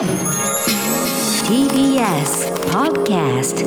[0.00, 0.08] TBS
[2.72, 3.66] Podcast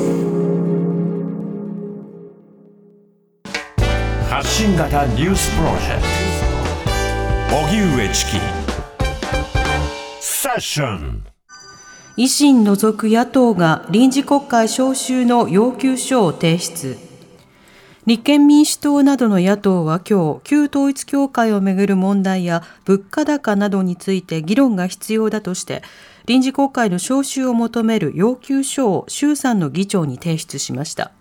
[4.28, 6.02] 発信型ニュースプロジェク
[7.50, 7.56] ト。
[7.56, 8.32] 荻上チキ。
[10.18, 11.24] セッション。
[12.16, 16.98] 維新除く野党が臨時国会召集の要求書を提出。
[18.06, 25.82] 立憲民主党などの野党は今日旧統一教会をめぐる問題や物価高などについて議論が必要だとして
[26.26, 31.12] 臨時国会の召集を求める要求書を衆参の議長に提出しました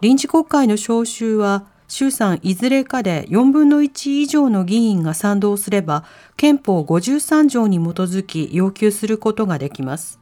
[0.00, 6.04] 臨時国会の召集は衆参いずれかで4分の1以上の議員が賛同すれば
[6.36, 10.18] 憲法53条に基づき要求することができます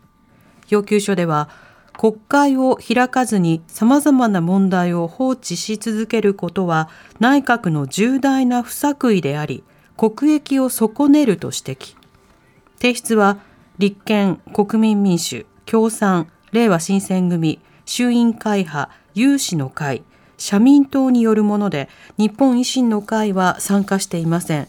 [0.68, 1.48] 要求書では
[1.96, 9.64] 国会を開かずに様々な問題を放置し続けることは内閣の重大な不作為であり、
[9.96, 11.96] 国益を損ねると指摘。
[12.78, 13.38] 提出は
[13.78, 20.02] 立憲、国民民主、共産、令和新選組、衆院会派、有志の会、
[20.38, 24.68] 社民党によるもので、日本維新の会は参加していません。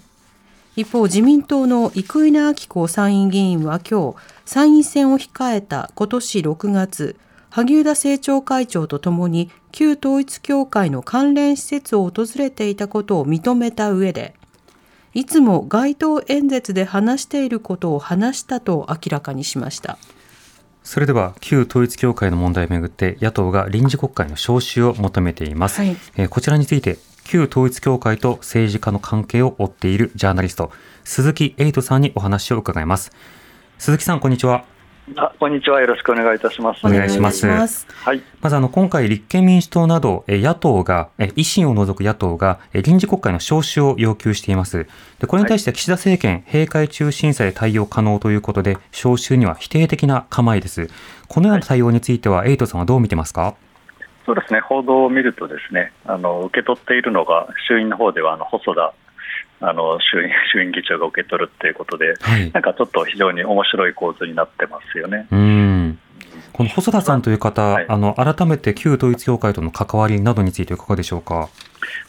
[0.76, 7.16] 一方、自民党の生稲晃子参院議員は今日、参院選を控えた今年6月、
[7.50, 14.36] 萩生田政調会長とともに旧統一教会の関連施設を訪れていたことを認めた上で、
[15.18, 19.98] いつも街頭演説で話していることを話したと明らかにしました。
[20.84, 30.72] それでは旧統一教会の問題をめぐって野党が臨時国会の召集を求めています、はい、えー、こちらについて旧統一教会と政治家の関係を追っているジャーナリスト
[31.04, 33.12] 鈴木エイトさんにお話を伺います。
[33.80, 34.66] 鈴木さんこんにちは
[35.16, 35.80] あこんにちは。
[35.80, 36.86] よろしくお願いいたします。
[36.86, 37.48] お願いします。
[37.48, 38.22] はい。
[38.42, 44.86] まずあの今回立憲民主党など野党が維新を除く野党が臨時国会の召集を要求しています。
[45.20, 50.90] でこれに対して岸田政権、閉会中審査で対応可能ということで召集には否定的な構えです。
[51.30, 53.56] このような対応については、エイトさんはどう見てますか？
[54.26, 54.60] そうですね。
[54.60, 58.94] 報道を見るとですねあの受け取っているのが衆院の方ではあの細田
[59.60, 65.28] あの衆院衆院議長が受け取るっていうことで、はい、なんかちょっと非常に面白い構図になってますよね。
[65.32, 66.00] うん
[66.54, 71.50] この細田さんという方、はい、あの改めて旧統一教会との関わりなどについていかがでしょうか？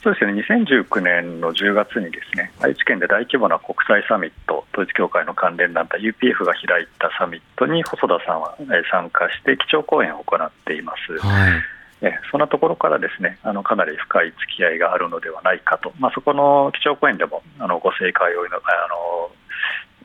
[0.03, 8.55] そうですね2019年の10月にですね愛知県で大規模な国際サミット統一教会の関連団体 UPF が開いたサミットに細田さんは
[8.91, 11.17] 参加して基調講演を行っています。
[11.19, 11.51] はい
[12.01, 18.49] えそんなところからですねあのかなり深い付き合いがあるのではないかと、まあ、そこの基調講演でもあのご正解をあ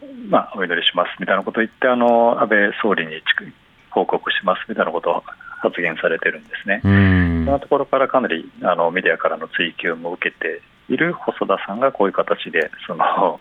[0.02, 3.22] の、まあ、お祈りしますみたいなことを言ってあの安倍総理に
[3.90, 5.22] 報告しますみたいなことを
[5.62, 6.80] 発言されてるんですね。
[6.82, 13.40] そんなところからかなりあのメディアからの追及も受けている細田さんがこういう形でその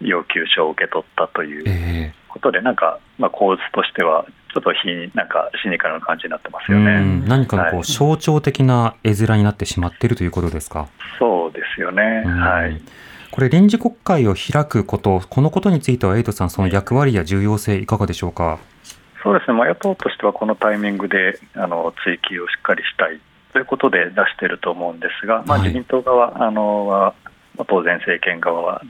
[0.00, 7.22] 要求書を受け取ったということで、なんか、まあ、構図としてはちょっとひなんかシニカルな感じになってますよね。
[7.28, 10.88] 何かのこう、象徴的な絵面になってしまっているということですか？
[11.18, 12.24] そうですよね。
[12.24, 12.80] はい。
[13.30, 18.58] これ臨時国会を開くこと、このことについてはエイトさん、その役割や重要性いかがでしょうか？
[19.22, 19.58] そうですね。
[19.58, 23.20] まあ、野党としてはこのタイミングであの追及をしっかりしたい
[23.52, 27.14] ということで出していると思うんですが、まあ、自民党側、はい、あのは
[27.68, 28.80] 当然政権側は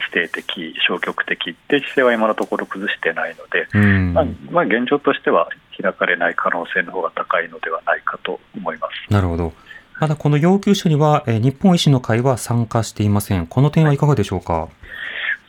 [0.00, 3.68] 否定的、消極的って姿勢は今のところ崩してないので、
[4.12, 5.48] まあ、まあ、現状としては
[5.80, 9.12] 開かれない可能性の方が高いのではないかと思います。
[9.12, 9.52] なるほど、
[10.00, 14.68] まだこの要求書には、え日本維新の会は参加していません、この点はいかがでしょうか？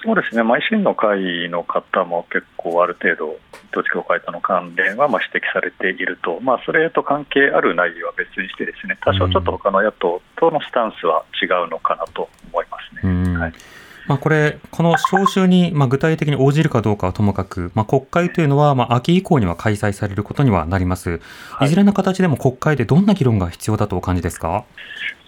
[0.04, 3.38] そうですね、まあ、維新の会の方も結構ある程度、
[3.72, 13.38] 統一教会との関連はまあ指摘されていると、まあ、それと関係ある内容は別にして、ですね多少ちょっと他の野党とのスタンスは違うのかなと思いますね。
[13.38, 13.54] はい
[14.08, 21.22] まあ、これ、この召集にまあ具体的に応じるかどうかはともかく、まあ、国会というのはまあ秋以降には開催されることにはなります。
[21.62, 24.66] いずれの形でも国会でどんな議論が必要だとお感じですか？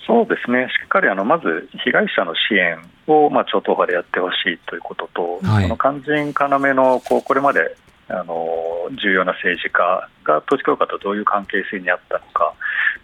[0.06, 7.78] そうですね、しっかりあのまず被害者の支援をまあ超党派でやってほしいということと、はい、の肝心要のこうこれまで
[8.10, 12.54] あの重要な政治家が統一教会とどういう関係性にあったのか、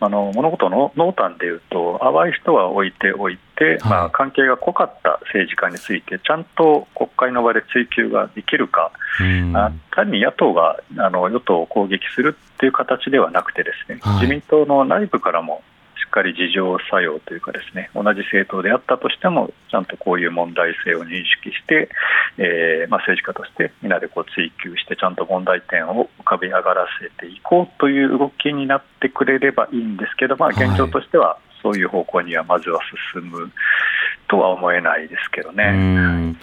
[0.02, 8.92] あの物事の濃淡でいうと、淡い人は置いておいて、はい、まあ、関係が濃かった政治家について、ちゃんと国会の場で追及ができるか、
[9.54, 15.64] あ単に野党があの与党を攻撃するっていう形ではなくて、ですね、はい、自民党の内部からも
[16.10, 21.90] っかり自浄作用というかですね同じ政党であったとしてもちゃんとこういう問題性を認識して、
[22.38, 32.80] えー、まあ、政治家としてみんなでこう追及してちゃんと問題点を浮かび上がらせていこうという動きになってくれればいいんですけど、まあ、現状としてはそういう方向にはまずは
[33.14, 33.52] 進む
[34.28, 36.36] とは思えないですけどね。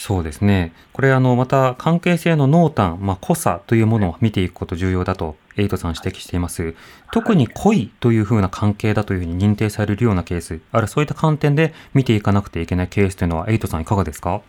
[0.00, 0.72] そうですね。
[0.92, 6.76] これあのまた関係性の濃淡、まあ、濃さというものを見ていくこと重要だとエイトさん指摘しています。
[7.12, 14.40] 特に濃いというふうな関係だというふうに認定されるようなケース、あるいはそういった観点で見ていかなくてはいけないケースというのはエイトさんいかがですか？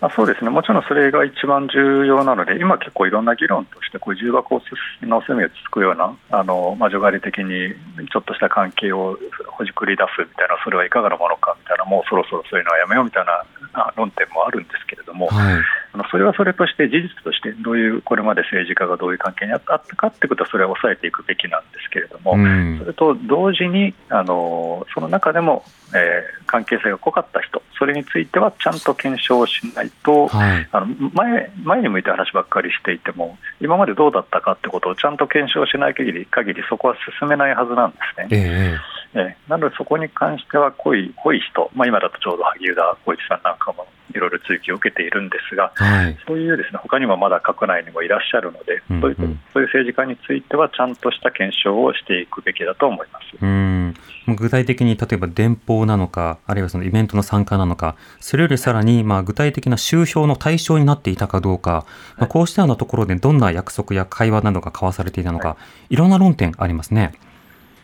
[0.00, 4.62] あそうですね、もちろんそれが一番重要なので、今、結構いろんな議論として、こう重箱
[5.02, 7.74] の隅をつつくような、あのまあ、除外的に
[8.06, 9.18] ちょっとした関係を
[9.48, 15.54] ほじくり出すみたいな、それはいかがなものかみたいな、もうそろそろそういうのはやめようみたいな論点もあるんですけれども、はい、
[15.94, 38.28] あのそれはそれとして、事実として、どういうこれまで政治家がどういう関係にあったかってことは、それは抑えていくべきなんですけれども、うん、それと同時に、あのその中でも、えー、関係性が濃かった人、それについてはちゃんと検証しないと、はい、あの前前に向いた話ばっかりしていても、今までどうだったかってことをちゃんと検証しない限り、限りそこは進めないはずなんですね。
[38.30, 49.16] えーえなので、そこに関しては濃い濃い人、まあ、今だとちょうど萩生田光一さんなんかもいろいろ追及を受けているんですが、はい、そういうですね他にもまだ閣内にもいらっしゃるので、うんうん、そういう
[49.52, 53.24] そういう政治家については、ちゃんとした検証をしていくべきだと思います。
[53.40, 53.94] うん。
[54.36, 65.56] 具体的に例えば電報なのか、あるいはそのイベントの参加なのか、それよりさらにまあ具体的な収票の対象になっていたかどうか、まあ、こうしたようなところでどんな約束や会話などが交わされていたのか、は
[65.90, 67.12] い、いろんな論点ありますね。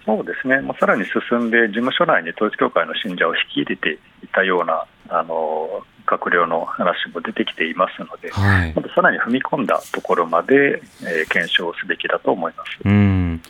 [0.06, 12.70] そうですね、もうさらに進んで、事務所内に統一教会の信者を引き入れていたようなあの閣僚の話も出てきていますので、はい、まさらに踏み込んだところまで、えー、検証すべきだと思います。
[12.84, 13.42] うん。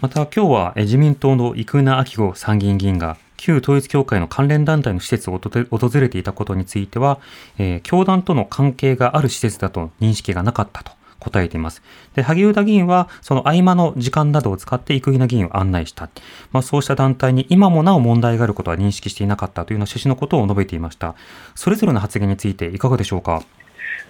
[0.00, 7.20] また今日は自民党の生稲晃子参議院議員が旧統一教会の関連団体の施設を訪れていたことについては、
[7.58, 11.82] えー、教団との関係がある施設だと認識がなかったと答えています。
[12.14, 16.10] で、萩生田議員は、その合間の時間などを使って生稲議員を案内した。
[16.50, 21.14] まあ、そうした団体に今もなお問題があることは認識していなかったというような趣旨のことを述べていました。
[21.54, 23.42] それぞれの発言についていかがでしょうか？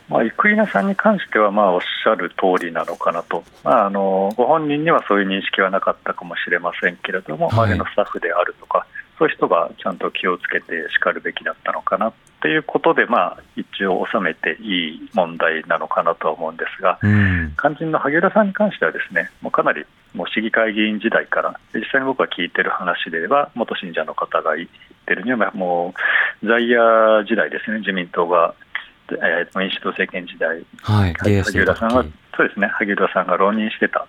[0.09, 8.87] まあ、生稲さんに関してはまあおっしゃる通りなのかなと、まあ、あのご本人にはそういう認識はなかったかもしれませんけれども、周りのスタッフであるとか、
[9.23, 24.69] そういう人がちゃんと気をつけてしかるべきだったのかなということで、まあ、一応収めていい問題なのかなとは思うんですが、うん、肝心の萩生田さんに関してはですねもうかなりもう市議会議員時代から実際に僕が聞いてる話では元信者の方が言っ
[25.07, 25.95] てるにはも
[26.43, 28.57] う在野時代ですね自民党が、
[29.09, 32.05] えー、民主党政権時代、はい、萩生田さんは
[32.37, 34.05] そうですね萩生田さんが浪人してた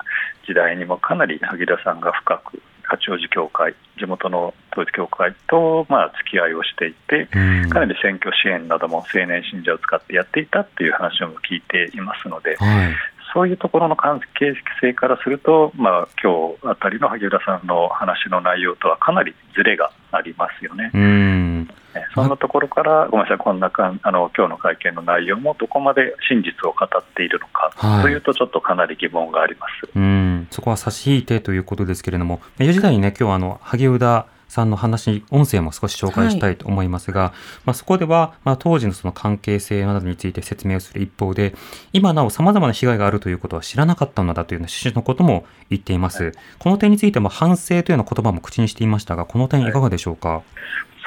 [0.47, 7.25] 時代にもかなり萩生田さんが深く八王子教会、地元の統一教会とまあ付き合いをしていて、
[7.69, 12.93] かなり選挙支援なども青年信者を使ってやっていたっていう話も聞いていますので、はい、
[13.33, 20.91] そういうところの関係性からすると、まあ今日あたりの萩生田さんの話の内容とはかなりずれがありますよね。
[20.93, 21.69] うん。
[22.13, 29.89] そんなところから、ごめんなさい、こんなかんあの今日の会見の内容もどこまで真実を語っているのか、はい、というと、ちょっとかなり疑問があります。
[29.95, 30.47] うん。
[30.51, 37.31] そこは差し引いてということですけれども、4時台にね、今日あの萩生田さんの話、音声も少し紹介したいと思いますが、はい、
[37.65, 41.55] まあ、そこでは、まあ、当時のその関係性などについて説明をする一方で、
[41.91, 46.23] 今なお様々な被害があるということは知らなかったのだという趣旨のことも言っています。
[46.23, 50.29] はい、この点についても反省というような言葉も口にしていましたが、この点いかがでしょうか？
[50.29, 50.43] はい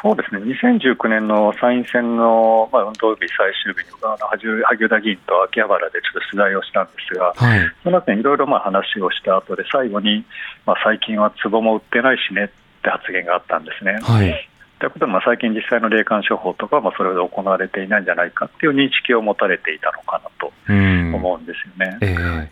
[0.02, 4.46] そうですね2019年の参院選の、まあ、運動日最終日にあの萩
[4.78, 10.25] 生田議員と秋葉原でちょっと取材をしたんですが、はい、その後にいろいろまあ話をした後で最後に、
[10.66, 12.52] まあ、最近は壺も売ってないしね
[12.87, 13.99] って発言があったんですね。
[14.02, 20.52] はいということで、まあ、最近、実際の霊感商法とか、まあ、それで行われていないんじゃないかっていう認識を持たれていたのかなと
[21.16, 21.97] 思うんですよね。
[22.02, 22.49] えー、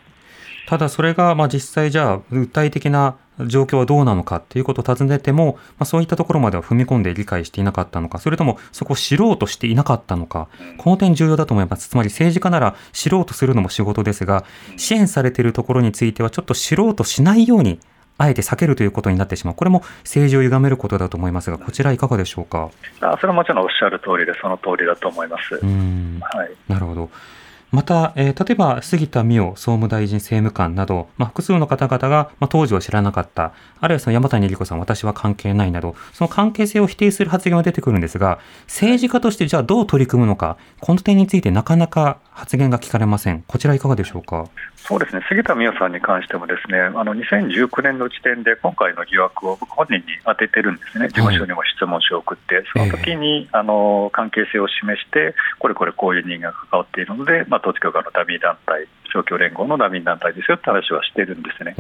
[0.67, 10.49] ただ、それがまあ実際、じゃあ、具体的な状況はどうなのかっていうことを尋ねても、まあ、そういったところまでは踏み込んで理解していなかったのか、それともそこを知ろうとしていなかったのか、
[10.79, 11.91] この点重要だと思います。
[11.91, 14.45] つまり政治家なら知ろうとするのも仕事ですが、
[14.79, 17.81] 支援されているところについてはちょっと知ろうとしないように
[18.17, 22.71] あえて避けるということになってしまう、これも政治を歪めることだと思いますが、こちら、いかがでしょうか？
[23.01, 25.55] あそれはもちろんおっしゃる通りで、その通りだと思います。
[25.57, 27.11] はい、なるほど
[27.75, 43.43] また、えー、例えば杉田水脈総務大臣政務官など、まあ、複数の方々が、まあ、当時は知らなかった、あるいはその山谷理子さん、私は関係ないなど、その関係性を否定する発言が出てくるんですが、政治家としてじゃあどう取り組むのか、この点についてなかなか発言が聞かれません。
[43.47, 44.47] こちらいかがでしょうか？
[44.77, 61.75] そうですね、杉田水脈さんに関してもですね、あの2019年の時点で今回の疑惑を本人に当ててるんですね、事務所にも質問書を送って、はい、その時に、えー、あの関係性を示して、これこれこういう人間が関わっているので、まあ、統一教会のダミー団体、勝共連合のダミー団体ですよって話はしてるんですね。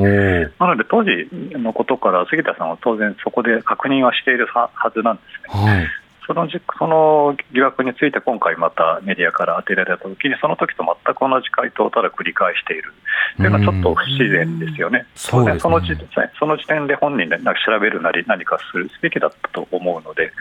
[0.59, 5.23] なので、当時のことから杉田さんは当然そこで確認はしているはずなんで
[5.53, 5.67] すね。
[5.67, 5.87] はい
[6.27, 6.49] その
[6.79, 12.95] その疑惑について今回またメディアから当てられたときに、その時と全く同じ回答をただ繰り返している
[13.37, 15.07] というのはちょっと不自然ですよね。
[15.15, 15.95] そうですねその時
[16.39, 20.33] その時点で本人でなんか調べるなり何かするべきだったと思うので、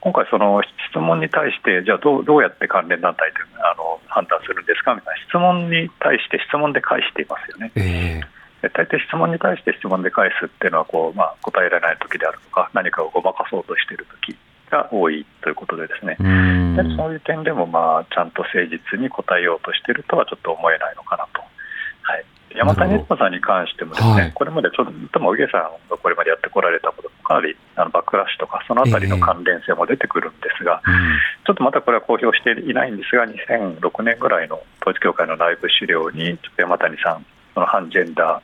[0.00, 7.72] 今回、その質問に対して、じゃあどうどうやって関連団体であの判断するんですかみたいな質問に対して質問で返していますよね。
[7.74, 14.38] えー大抵質問に対して質問で返すっていうのはこう、まあ、答えられない時であるとか何かをごまかそうとしている時
[14.70, 21.43] が多いということでですねでそういう点でも、まあ、ちゃんと誠実に答えようとしているとはちょっと思えないのかなと。
[22.54, 38.42] はい山谷悦子さんに関してもですね、はい、これまでちょっとも上さんがこれまでやってこられたこともかなりあのバックラッシュとかそのあたりの関連性も出てくるんですが、えーうん、ちょっとまたこれは公表していないんですが2006年ぐらいの統一教会の内部資料に山谷さんその反ジェンダ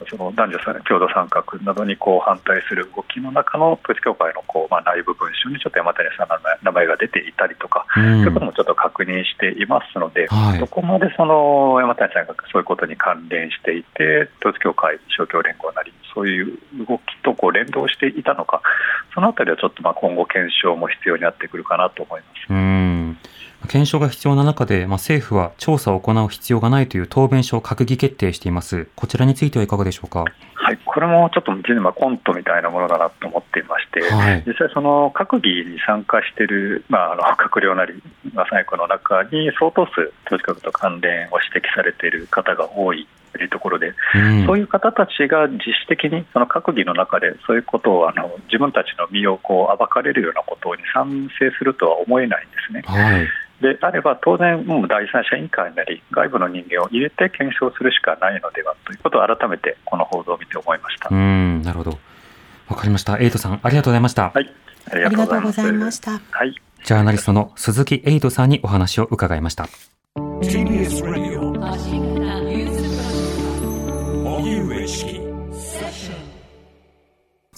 [0.00, 18.62] ー、その男女共同参画などにこう反対する動きの中の統一教会のこう、まあ、内部文書にちょっと山谷さんの名前が出ていたりとか、うん、そういうこともちょっと確認していますので、はい、どこまでその山谷さんがそういうことに関連していて、統一教会、勝共連合なり、そういう動きとこう連動していたのか、
[19.14, 22.52] そのあたりはちょっとまあ今後、検証も必要になってくるかなと思います。
[22.52, 23.18] うん
[23.68, 28.88] 検証が必要な中で、まあ、政府は調査を行う必要がないという答弁書を閣議決定しています。
[28.96, 30.24] こちらについてはいかがでしょうか？
[30.54, 38.02] はい、これもちょっと実にまあコントみたいなものだなと思っていまして、はい、実際、その閣議に参加している、まあ、あの閣僚なり、
[38.34, 52.82] まあ、最後の中に相当数、統一閣と関連を指摘されている方が多いというところで、うん、そういう方たちが自主的にその閣議の中でそういうことをあの自分たちの身をこう暴かれるようなことに賛成するとは思えないんですね。
[52.84, 53.26] はい
[53.60, 61.08] であれば当然、もう第三者委員会なり外部の人間を入れて検証するしかないのではということを改めてこの報道を見て思いました。
[61.10, 61.98] うんなるほど、
[62.68, 64.30] わかりました、エイトさん、ありがとうございました。
[64.30, 64.50] はい、
[64.90, 66.12] ありがとうございました。
[66.30, 69.68] はい、ジャーナリストの鈴木エイトさんにお話を伺いました。
[70.42, 71.50] TBS Radio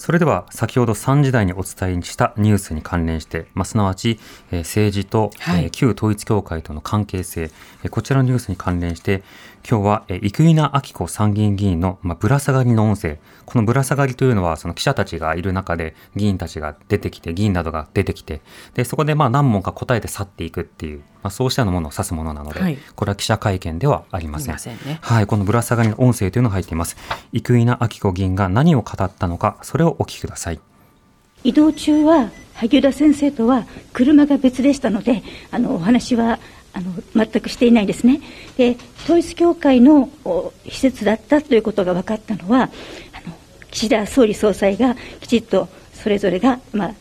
[0.03, 4.19] それでは先ほど3時台にお伝えしたニュースに関連して、まあ、すなわち、
[4.51, 7.51] えー、政治と、はい、えー、旧統一教会との関係性、
[7.83, 9.23] えー、こちらのニュースに関連して
[9.65, 13.17] 今日は、えー、生稲晃子参議院議員の、まあ、ぶら下がりの音声。
[13.45, 18.41] このぶら下がりというのはその記者たちがいる中で議員たちが出てきて議員などが出てきて
[18.73, 24.55] でそこでまあ何問か答えて去っていくっていう、まあ、そうしたようなものを指すものなので、はい、これは記者会見ではありません。
[24.55, 26.97] ね、はい、このぶら下がりの音声というのが入っています。
[27.31, 30.59] 生稲晃子議員が何を語ったのか、それをお聞きください。
[31.43, 36.39] 移動中は萩生田先生とは車が別でしたので、あのお話は
[36.73, 38.21] あの全くしていないですね。
[38.57, 40.09] で、統一教会の
[40.67, 43.33] 施設だったということが分かったのは、あの
[43.71, 46.93] 岸田総理総裁がきちっとそれぞれが、まあ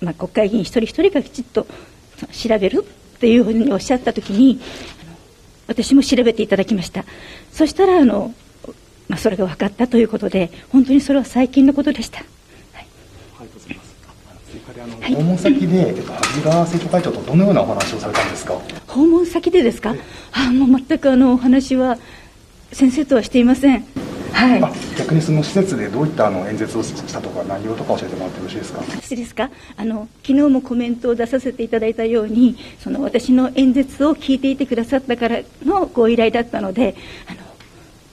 [0.00, 1.66] まあ、国会議員一人一人がきちっと
[2.32, 2.84] 調べる
[3.20, 4.60] というふうにおっしゃったときに、
[5.66, 7.04] 私も調べていただきました。
[7.52, 8.34] そしたらあの、
[9.08, 12.22] まあ、それが分かったということで、本当にそれは最近のことでした。
[15.02, 18.54] 訪問先で、えっと、萩川政調会長とどのようなお話をされたんですか？
[18.86, 19.94] 訪問先でですか、
[20.32, 21.98] あもう全くあのお話は
[22.72, 23.84] 先生とはしていません。
[24.32, 28.80] はい、逆にその施設でどういったあの演説をしたとか内容とか教えてもらってよろしいですか？
[28.80, 29.50] 私ですか？
[29.76, 36.94] あの昨日もコメントを出させていただいたようにその私の演説を聞いていてくださったからのご依頼だったので
[37.26, 37.38] あの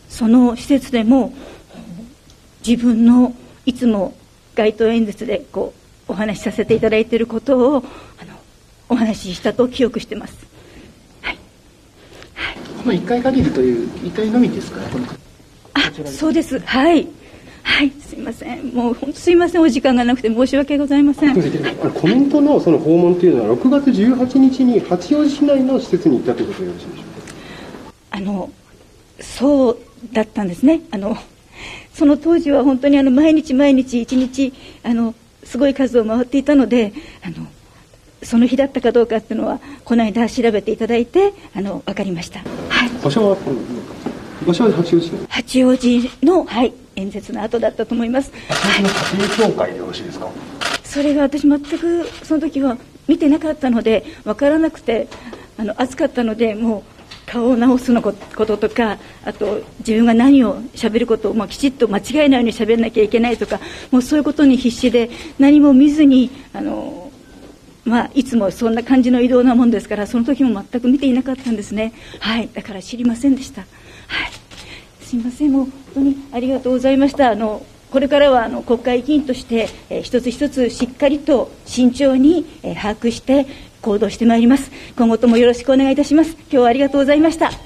[0.09, 1.33] その施設でも
[2.65, 4.15] 自分のいつも
[4.55, 5.73] 街頭演説でこ
[6.07, 7.79] うお話しさせていただいていることをあ
[8.25, 8.33] の
[8.89, 10.47] お話ししたと記憶してます。
[11.21, 11.37] はい。
[12.35, 14.89] はい、この1回限りという1回のみですかあ、
[16.05, 16.59] そうです。
[16.59, 17.07] はい。
[17.63, 18.67] はい、すみません。
[18.73, 19.61] もう本当すみません。
[19.61, 21.33] お時間がなくて申し訳ございません。
[21.33, 27.05] コメントのその訪問というのは6月18日に八王子市内の施設に行ったということでよろしいでしょう
[27.91, 27.95] か？
[28.11, 28.51] あの
[29.19, 29.77] そう
[30.13, 30.81] だったんですね。
[30.91, 31.17] あの
[31.93, 37.47] その当時は本当にあの毎日毎日一日あのすごい数を回っていたのであの
[38.21, 43.37] その日だったかどうかっていうのはこの間調べていただいてあの分かりました、はい、場所は
[44.43, 48.31] 場所は八王子八王子の、はい、演説の後だったと思います。
[48.49, 50.29] 八王子の家庭教会でよろしいですか、
[50.83, 52.77] それが私全くその時は
[53.07, 55.07] 見てなかったので分からなくて
[55.57, 56.83] あの暑かったのでもう
[57.25, 63.59] 顔を直すのこととかあと自分が何をしゃべることを、まあ、きちっと間違えないようにしゃべらなきゃいけないとか
[63.91, 67.11] もうそういうことに必死で何も見ずにあの、
[67.83, 73.65] まあ、いつもそんな感じの移動なもんですからその時も全く見ていなかったんですね、はい、だから知りませんでした。
[74.07, 74.31] はい
[75.01, 77.29] すみません、もう本当にありがとうございました。
[77.29, 83.45] あのこれからはあの国会議員として、えー、一つ一つしっかりと慎重に、えー、把握して
[83.81, 84.71] 行動してまいります。
[84.97, 86.31] 今後ともよろしくお願いいたします。
[86.31, 87.51] 今日はありがとうございました。
[87.51, 87.57] す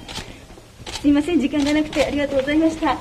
[1.04, 2.98] みません、時間がなくてありがとうございました。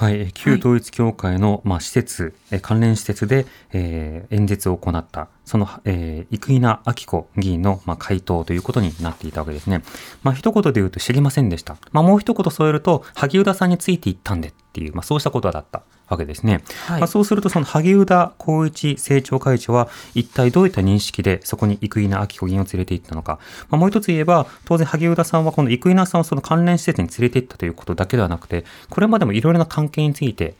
[0.00, 9.82] はい、旧統一教会の、まあ、施設、関連施設で、えー、演説を行った、その、えー、生稲晃子議員の、まあ、回答ということになっていたわけですね。
[10.22, 11.76] まあ、一言で言うと知りませんでした。
[11.92, 16.62] まあ、もう一言添えると、萩生田さんについていったんでっていう、まあ、そうしたことだったわけですね。
[16.86, 23.40] はい、まあ、そうすると、その萩生田光一政調会長は、一体どういった認識でそこに生稲晃子議員を連れて行ったのか。
[23.68, 30.54] まあ、もう一つ言えば、当然萩生田さんはこの生稲さんをその関連施設に連れて行ったということだけではなくて、これまでもいろいろな関係について、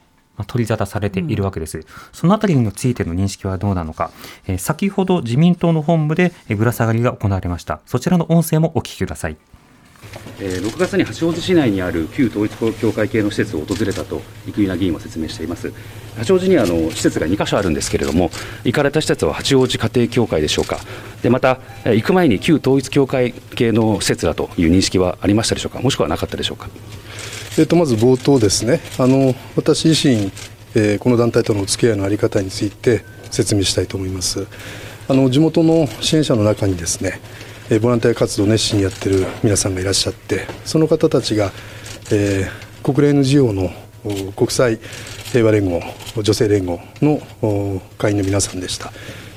[0.47, 1.79] 取り沙汰されているわけです。
[1.79, 4.11] うん、そのあたりについての認識はどうなのか、
[4.47, 7.81] えー、先ほど自民党の本部でぶら下がりが行われました。
[7.87, 9.37] そちらの音声もお聞きください。
[10.41, 15.73] えー、6月に八王子市内にある旧統一教会系の施設を訪れたと生稲議員は説明しています。
[16.17, 18.31] 八王子にあの施設が2か所あるんですけれども
[18.65, 20.81] 行かれた施設は八王子家庭教会でしょうか。
[21.23, 25.81] でまた行く前に旧統一教会系の施設だという認識はありましたでしょうか。
[25.81, 26.69] もしくはなかったでしょうか、
[27.59, 28.81] えー、とまず冒頭ですね。
[28.99, 30.33] あの私自身、
[30.75, 34.47] えー、この団体とのお付き合いの在り方について説明したいと思います。
[35.09, 37.21] あの地元の支援者の中にですね
[37.71, 41.53] えボランティア活動を熱心にやってる皆さんがいらっしゃってその方たちが、
[42.11, 43.71] えー、国連 NGO の
[44.35, 44.81] 国際
[45.33, 45.81] 平和連合
[46.21, 47.21] 女性連合の
[47.97, 48.91] 会員の皆さんでした。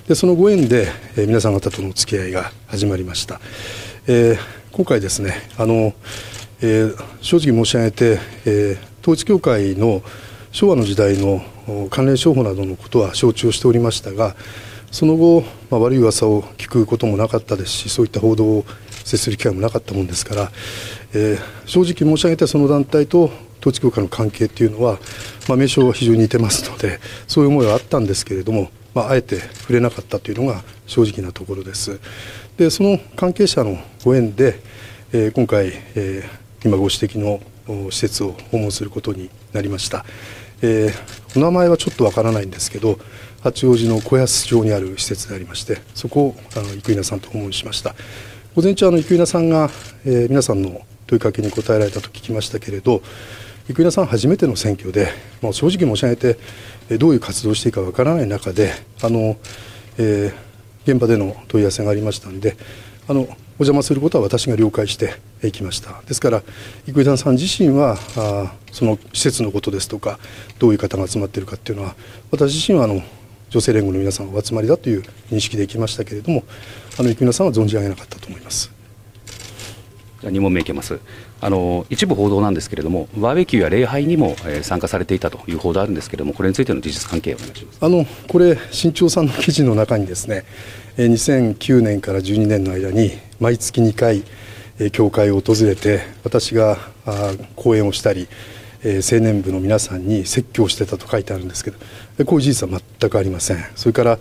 [0.08, 3.40] でそのご縁で、えー、皆さん方とのお付き合いが始まりました、
[4.06, 4.38] えー、
[4.74, 5.94] 今回ですねあの、
[6.62, 10.02] えー、正直申し上げて、え統一教会の
[10.52, 11.42] 昭和の時代の
[11.90, 14.36] 関連商法などのことは承知をしておりましたが
[14.94, 18.66] その後、まあ、悪い噂を聞くこともなかったですしそういった報道を
[19.04, 20.52] 接する機会もなかったもんですから、
[21.16, 25.00] えー、正直申し上げてその団体と統一教会の関係っていうのは、
[25.50, 32.00] まあ、名称は非常に似てますのでそういう思いはあったんですけれども、まあ、あえて触れなかったというのが正直なところです。
[32.58, 34.60] でその関係者のご縁で、
[35.12, 37.42] えー、今回、えー、今ご指摘の
[37.90, 40.06] 施設を訪問することになりました、
[40.64, 42.98] えー、お名前はちょっとわからないんですけど
[43.42, 47.94] 八王子の小安町にある施設でありましてそこをあの生稲さんと訪問しました。
[48.56, 49.70] 午前中あの生稲さんが、
[50.06, 53.02] えー、皆さんの問いかけに答えられたと聞きましたけれど
[53.68, 55.08] 生稲さん初めての選挙で、
[55.42, 56.38] まあ、正直申し上げて、
[56.90, 59.38] えどういう活動をしていいかわからない中であの、
[59.98, 62.56] えー、現場での問い合わせがありましたので
[63.08, 63.28] あの
[63.60, 66.02] お邪魔することは私が了解していきました。
[66.08, 66.44] ですから
[66.88, 70.20] 生稲さん自身はあその施設のことですとか
[70.60, 71.96] どういう方が集まっているかっていうのは
[72.32, 73.02] 私自身はあの
[73.50, 76.44] 女性連合の皆さんお集まりだという認識でいきましたけれども
[76.98, 78.72] あの生稲さんは存じ上げなかったと思います。
[80.22, 81.00] 2問目いけます。
[81.46, 87.78] あの一部報道なんですけれどもバーベキューや礼拝にも、えー、参加されていたという報道あるんですけれどもこれについての事実関係をお願いします。
[87.82, 90.46] あのこれ新潮さんの記事の中にですね
[90.98, 94.24] 2009年から12年の間に毎月2回
[94.92, 96.78] 教会を訪れて私が
[97.56, 98.28] 講演をしたり
[98.86, 101.78] えー、青年部の皆さんに説教してたと書いてあるんですけど
[102.26, 103.66] こういう事実は全くありません。
[103.76, 104.20] それから、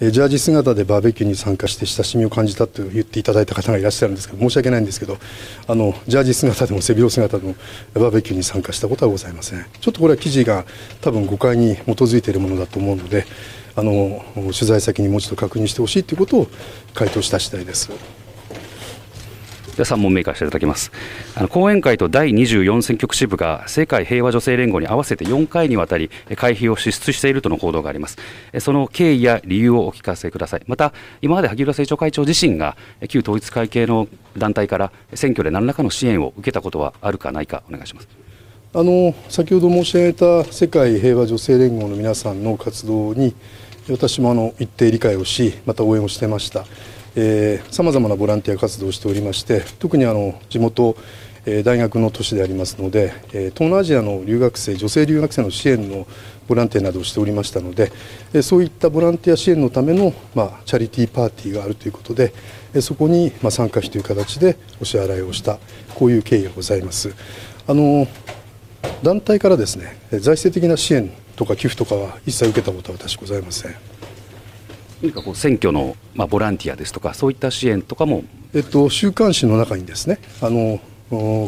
[0.00, 5.18] えー、ジャージ姿でバーベキューに参加して親しみを感じたと言っていただいた方がいらっしゃるんですけど申し訳ないんですけど
[5.66, 7.54] あのジャージ姿でも背広姿でも
[7.94, 10.64] バーベキューに参加したことはございませんちょっとこれは記事が
[11.00, 13.26] 多分誤解に基づいているものだと思うので
[13.76, 16.46] あの取材先にもう一度確認してほしいということを
[16.94, 18.17] 回答した次第です。
[19.78, 20.90] では3問目いかせていただきます。
[21.36, 28.18] あの講演会と第24選挙区支部が世界平和女性連合に合わせて4回にわたり会費を支出しているとの報道があります。
[28.58, 30.62] その経緯や理由をお聞かせください。
[30.66, 32.76] また今まで萩生田政調会長自身が
[33.08, 38.08] 旧統一会系の団体から選挙で何らかの支援を受けたことはあるかないかお願いします。
[38.74, 43.32] あの先ほど申し上げた世界平和女性連合の皆さんの活動に
[43.88, 46.66] 私もあの一定理解をしまた応援をしてました。
[47.70, 50.96] さまざまなボランティア活動をしておりまして特にあの地元
[51.64, 56.06] 大学の都市でありますので東南アジアの留学生女性留学生の支援の
[56.46, 57.90] ボランティアなどをしておりましたので
[58.42, 62.32] そういったボランティア支援のための、まあ、チャリティーパーティーがあるということで
[62.80, 65.58] そこに、まあ、参加費という形でお支払いをした
[65.94, 67.14] こういう経緯がございます。
[67.66, 68.06] あの
[69.02, 73.87] 団体からですね財政的な支援とか寄付とかは一切受けたことは私ございません。
[75.02, 80.80] 何かこう選挙の、まあ、ボランティアですとか、そういった支援とかも、えっと、週刊誌の中にですねあの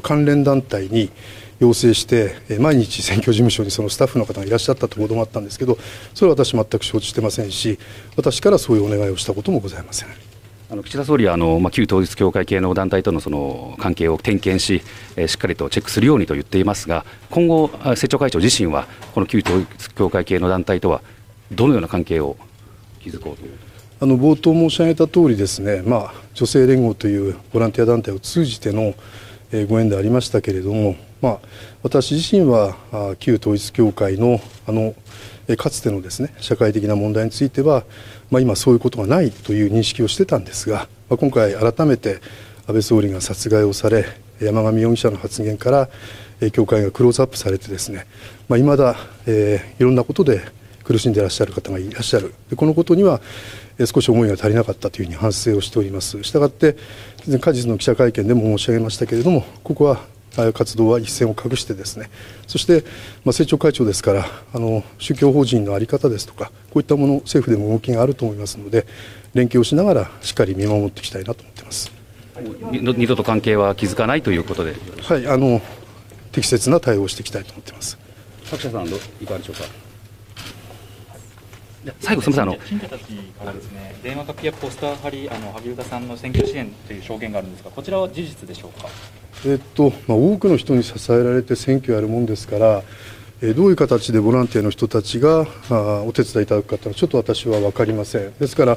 [0.03, 1.11] 関連団体に
[1.59, 5.77] 要請して、毎日選挙事務所にそのスタッフの方がいらっしゃったということもあったんですけど、
[6.15, 7.79] それは私、全く承知してませんし、
[8.17, 10.09] 私からそういうお願いをしたこともございません。
[10.71, 14.83] あの岸田総理はあの、まあ、旧統一教会系の団体とのその関係を点検し、
[15.17, 21.03] えー、しっかりとチェックするようにと言っていますが、今後、政調会長自身は、この旧統一教会系の団体とは、
[21.51, 22.37] どのような関係を
[23.05, 23.53] 築こうという。
[24.03, 28.95] あの冒頭申し上げた通りですね、まあ、女性連合というボランティア団体を通じての、
[29.69, 31.39] ご縁でありましたけれども、まあ、
[31.83, 32.77] 私自身は
[33.19, 34.95] 旧統一教会のあの
[35.57, 37.83] かつてのですね社会的な問題については、
[38.31, 42.21] まあ、今そういうことがないという認識をしてたんですが、まあ、今回改めて
[42.69, 44.05] 安倍総理が殺害をされ
[44.41, 45.89] 山上容疑者の発言から
[46.53, 48.07] 教会がクローズアップされてですね、
[48.49, 50.41] まあ、未だ、えー、いろんなことで
[50.85, 52.35] 苦しんでいらっしゃる方がいらっしゃる。
[52.49, 53.21] でこのことには
[53.87, 56.23] 少し思いが足りなかったというふうに反省をしております。
[56.23, 56.77] したがって
[57.41, 60.01] 果実の記者会見でも申し上げましたけれどもここは
[60.53, 62.11] 活動は一線を画してですね。
[62.47, 62.83] そして、まあ、
[63.27, 68.87] 政調会長ですからあの宗教法人の在り方ですとかこういったもの政府でも動きがあると思いますので
[69.35, 71.93] 連携をしながらしっかり見守っていきたいなと思っています。
[72.71, 74.75] 二度と関係は築かないということで。
[75.03, 75.61] はいあの
[76.33, 77.99] 適切な対応をしていきたいと思っています。
[78.45, 79.90] 作者さんどいかがでしょうか
[82.01, 88.89] 最後すみませんあの信者たちからですね電話かけやポスター貼りあの萩生田さんの選挙支援という証言があるんですがこちらは事実でしょうか？
[89.47, 92.83] えっとまあ、多くの人に支えられて選挙をやるもんですから、
[93.41, 98.35] えどういう形でボランティアの人たちがあお手伝いいただくかというのはちょっと私は分かりません。
[98.35, 98.77] ですから、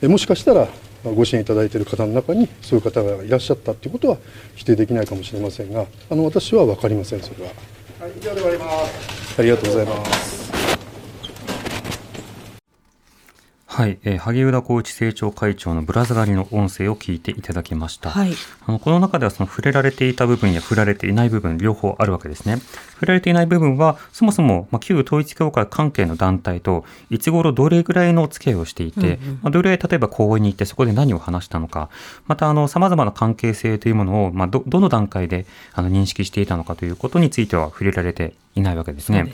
[0.00, 0.68] えもしかしたら
[1.04, 4.16] ご支援いただいている方の中にそういう方がいらっしゃったということは
[4.56, 7.52] 否定できないかもしれませんがあの私は分かりませんそれは、
[8.00, 9.40] はい、以上で終わります。
[9.40, 10.37] ありがとうございます
[13.78, 18.10] はい、えー、萩生田光一政調会長のぶら下がりの音声を聞いていただきました。
[18.10, 18.32] はい、
[18.66, 22.56] あのこの中ではその触れられていた部分や触られていない部分両方あるわけですね。
[22.94, 31.88] 触られていない部分はそもそも、まあ、旧統一教会関係の団体といつ頃どれぐらいの付き合いをしていて、うんうん、まあ、どれぐらい例えば公園に行ってそこで何を話したのか、
[32.26, 39.22] またあの様々な関係性というものを、まあ、どどの段階であの認識していたのかということについては触れられていないわけですね。
[39.22, 39.32] ね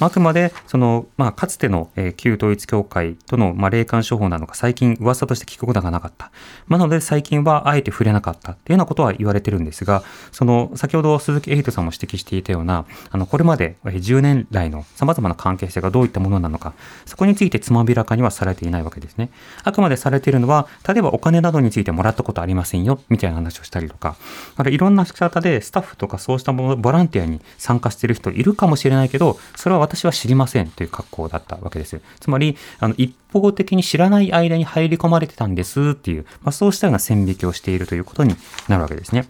[0.00, 6.30] あくまでその、まあ、かつての、えー、旧統一教会との、まあ、霊感商法なのか最近噂として聞くことがなかった。
[6.66, 16.74] まあ、なので最近はあえて触れなかったっていうようなことは言われてるんですが、その先ほど鈴木エイトさんも指摘していたような、あのこれまで10年来の様々な関係性がどういったものなのか、
[17.06, 19.30] そこについてつまびらかにはされていないわけですね。
[19.64, 24.16] あくまでされているのは、例えばお金などについてもらったことありませんよ、みたいな話をしたりとか、
[24.56, 32.00] あれいろんな仕方でスタッフとかそうしたボランティアに参加している人いるかかもしれないけど、それは私は知りませんという格好だったわけです。
[32.20, 38.34] つまり、あの一方的に知らない間に入り込まれてたんですっていう、まあ、そうしたような線引きをしているということに
[38.68, 39.26] なるわけですね。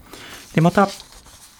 [0.55, 0.89] で、また、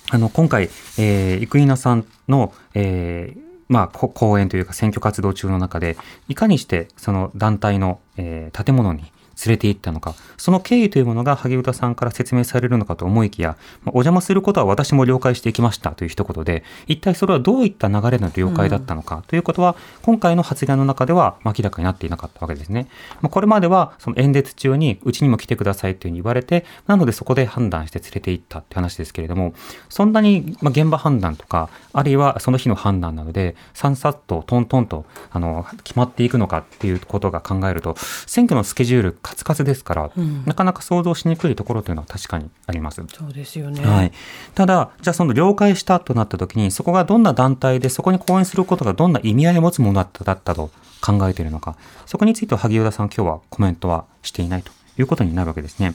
[0.10, 9.12] あの、今回、えー、生稲さんの、えー、まあ、講演というか選挙活動中の中で、いかにしてその団体の、えー、建物に
[9.46, 22.88] 連れて行ったのか、その経緯というものが萩生田さんから説明されるのかと思いきや、まあ、お邪魔することは私も了解していきましたという一言で、一体それはどういった流れの了解だったのかということは、今回の発言の中では明らかになっていなかったわけですね。
[23.22, 29.54] まあ、これまではその演説中にうちにも来てくださいというふうに言われて、なのでそこで判断して連れて行ったって話ですけれども、
[29.90, 37.96] そんなに現場判断とか、あるいはその日の判断なので、さんさっとトントンとあの決まっていくのかっていうことが考えると、
[38.26, 43.04] 選挙のスケジュールカツカツですから、うん、なかなか想像しにくいところというのは確かにあります。
[43.14, 44.12] そうですよね、はい、
[44.56, 55.94] ただ、じゃあその了解したとなった時に、そこがどんな団体で、そこに講演することがどんな意味合いを持つものだったと考えているのか、そこについては萩生田さん、今日はコメントはしていないということになるわけですね。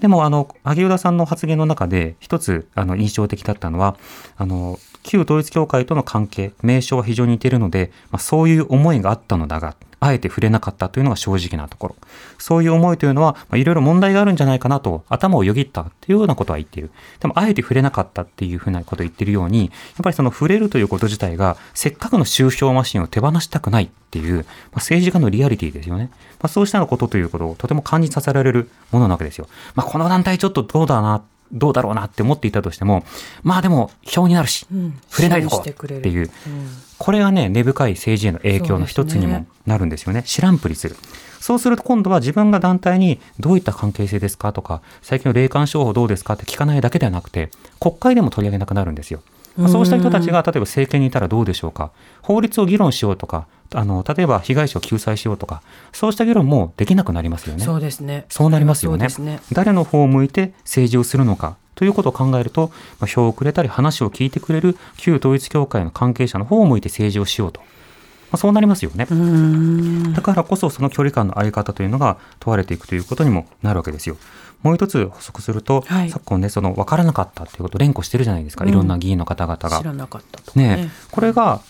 [0.00, 3.96] でも、あの、萩生田さんの発言の中で、一つ、あの、印象的だったのは、
[4.36, 11.96] あの、旧統一教会との関係、名称は非常に似ているので、まあ、そういう思いがあったのだが、あえて触れなかったというのが正直なところ。
[12.38, 16.90] そういう思いというのは、いろいろ問題があるんじゃないかなと頭をよぎったというようなことは言っている。
[17.20, 19.70] でも、あえて触れなかったっていうふうなことを言っているように、やっ
[20.02, 24.44] ぱりその触れるということ自体が、せっかくの収票マシンを手放したくないっていう、まあ、
[24.76, 26.10] 政治家のリアリティですよね。
[26.40, 29.46] まあ、そうしたことということをとても感じさせられるものなわけですよ。
[29.76, 33.04] まあ、この団体ちょっとどうだなどうだろうなって思っていたとしても、
[33.42, 36.30] まあでも、票になるし、うん、触れないとこっていう、うん、
[36.98, 40.20] これがね、根深い政治への影響の一つにもなるんですよね。
[40.20, 40.96] ね知らんぷりする。
[41.40, 49.22] そうすると今度は自分が団体にどういった関係性ですかとか、最近の霊感商法どうですかって聞かないだけではなくて、国会でも取り上げなくなるんですよ。
[49.68, 51.90] そうした人たちが例えば政権にいたらどうでしょうか。
[52.22, 57.64] 法律を議論しようとか、あの例えば被害者を救済しようとか、そうした議論もできなくなりますよね。
[57.64, 58.26] そうですね。
[58.28, 59.08] そうなりますよね。
[59.18, 61.56] ね誰の方を向いて政治をするのか。
[61.74, 67.60] ということを考えると、まあ、票をくれたり話を聞いてくれる旧統一教会の関係者の方を向いて政治をしようと
[68.32, 69.06] あ、そうなりますよね。
[70.14, 74.16] だからこそその距離感のあり方というのが問われていくということにもなるわけですよ。
[74.62, 79.78] もう一つ補足すると、はい、昨今ね、その分からなかったということを連呼してるじゃないですか、うん、いろんな議員の方々が。
[79.78, 81.60] 知らなかったと、ね、ねこれが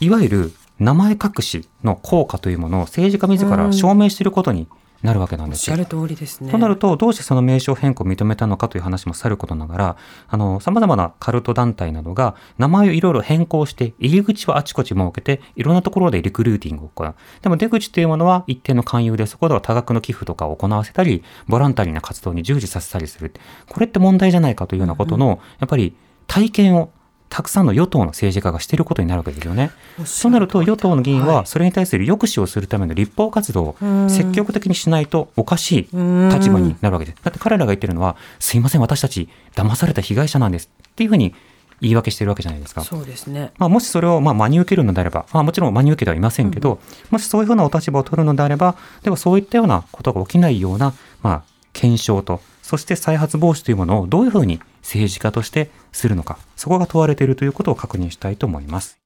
[0.00, 4.68] いわゆる名前隠しの効果というものを政治家自ら証明していることに
[5.02, 5.74] なるわけなんですよ。
[5.74, 6.50] おっしゃる通りですね。
[6.50, 9.96] となると、どうしてその名称変更を認めたのかという話もさることながら、
[10.28, 17.14] あの、様々なカルト団体などが名前をいろいろ変更して、入り口はあちこち設けて、いろんなところでリクルーティングを行う。
[17.42, 23.32] でも出口というものは一定の勧誘で、そこでは多額の寄付とかを行わせたり、ボランタリーな活動に従事させたりする。
[23.68, 25.94] これって問題じゃないかというようなことの、やっぱり
[26.26, 26.90] 体験を
[27.28, 29.70] たくさんの与党の政治家がしていることになるわけですよね。
[30.04, 35.82] そうなると与党の議員はそれに対する抑止をするための立法活動を積極的にしないとおかしい
[36.30, 37.18] 立場になるわけです。
[37.22, 41.34] だって彼らが言ってるのはすいません私たち騙された被害者なんですっていうふうに
[41.80, 42.82] 言い訳してるわけじゃないですか。
[42.82, 43.52] そうですね。
[43.58, 46.78] まあ、もしそれをまあ真に受けるのであれば、まあ、もちろん真に受けてはいませんけど、うん、
[47.10, 58.98] もしそういうふうなお立場を取るのであれば、ではそういったようなことが起きないような、まあ、検証と、そして再発防止というものをどういうふうに政治家としてするのか、そこが問われているということを確認したいと思います。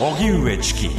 [0.00, 0.90] 荻上チキ